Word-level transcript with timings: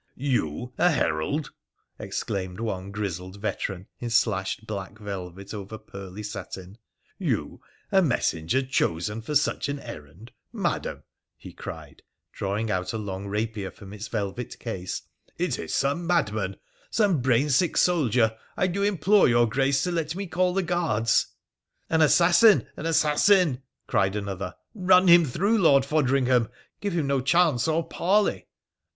'You 0.15 0.73
a 0.79 0.89
herald 0.89 1.51
1' 1.97 2.07
exclaimed 2.07 2.59
one 2.59 2.89
grizzled 2.89 3.39
veteran 3.39 3.85
in 3.99 4.09
slashed 4.09 4.65
black 4.65 4.97
velvet 4.97 5.53
over 5.53 5.77
pearly 5.77 6.23
satin.• 6.23 6.71
You 7.19 7.61
a 7.91 8.01
messenger 8.01 8.63
chosen 8.63 9.21
for 9.21 9.35
such 9.35 9.69
an 9.69 9.79
errand! 9.79 10.31
Madam,' 10.51 11.03
he 11.37 11.53
cried, 11.53 12.01
drawing 12.33 12.71
out 12.71 12.93
a 12.93 12.97
long 12.97 13.27
rapier 13.27 13.69
from 13.69 13.93
its 13.93 14.07
velvet 14.07 14.57
case,' 14.57 15.03
it 15.37 15.59
is 15.59 15.79
gome 15.79 16.07
madman, 16.07 16.57
some 16.89 17.21
brain. 17.21 17.41
852 17.45 17.91
WONDERFUL 17.91 18.05
ADVENTURES 18.05 18.23
OF 18.23 18.31
sick 18.31 18.33
soldier. 18.33 18.39
I 18.57 18.65
do 18.65 18.81
implore 18.81 19.27
your 19.27 19.47
Grace 19.47 19.83
to 19.83 19.91
let 19.91 20.15
me 20.15 20.25
call 20.25 20.55
tha 20.55 20.63
guards.'' 20.63 21.27
An 21.91 22.01
assassin! 22.01 22.65
an 22.75 22.87
assassin!' 22.87 23.61
cried 23.85 24.15
another.' 24.15 24.55
Eun 24.89 25.07
him 25.07 25.25
through, 25.25 25.59
Lord 25.59 25.85
Fodringham! 25.85 26.49
Give 26.79 26.93
him 26.93 27.05
no 27.05 27.21
chance 27.21 27.67
or 27.67 27.87
parley 27.87 28.47